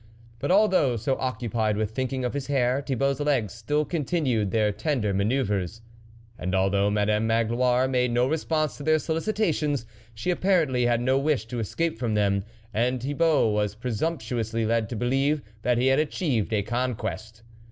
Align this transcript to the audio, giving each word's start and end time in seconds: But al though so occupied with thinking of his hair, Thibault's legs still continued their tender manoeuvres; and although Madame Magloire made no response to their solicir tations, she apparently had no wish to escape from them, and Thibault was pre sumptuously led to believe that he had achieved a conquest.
But 0.39 0.49
al 0.49 0.67
though 0.67 0.95
so 0.95 1.15
occupied 1.19 1.77
with 1.77 1.91
thinking 1.91 2.25
of 2.25 2.33
his 2.33 2.47
hair, 2.47 2.81
Thibault's 2.81 3.19
legs 3.19 3.53
still 3.53 3.85
continued 3.85 4.49
their 4.49 4.71
tender 4.71 5.13
manoeuvres; 5.13 5.83
and 6.39 6.55
although 6.55 6.89
Madame 6.89 7.27
Magloire 7.27 7.87
made 7.87 8.09
no 8.09 8.27
response 8.27 8.77
to 8.77 8.83
their 8.83 8.97
solicir 8.97 9.31
tations, 9.35 9.85
she 10.15 10.31
apparently 10.31 10.87
had 10.87 11.01
no 11.01 11.19
wish 11.19 11.45
to 11.45 11.59
escape 11.59 11.99
from 11.99 12.15
them, 12.15 12.43
and 12.73 13.03
Thibault 13.03 13.51
was 13.51 13.75
pre 13.75 13.91
sumptuously 13.91 14.65
led 14.65 14.89
to 14.89 14.95
believe 14.95 15.43
that 15.61 15.77
he 15.77 15.85
had 15.85 15.99
achieved 15.99 16.51
a 16.51 16.63
conquest. 16.63 17.43